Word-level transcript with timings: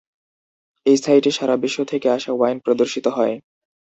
এই 0.85 0.97
সাইটে 0.97 1.31
সারা 1.31 1.55
বিশ্ব 1.57 1.79
থেকে 1.83 2.07
আসা 2.09 2.31
ওয়াইন 2.33 2.57
প্রদর্শিত 2.59 3.05
হয়। 3.07 3.35